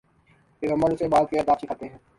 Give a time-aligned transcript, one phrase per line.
[0.61, 1.97] پیغمبر اسے عبادت کے آداب سکھاتے ہیں۔